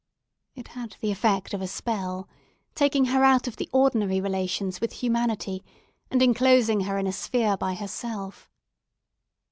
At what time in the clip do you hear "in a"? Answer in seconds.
6.97-7.11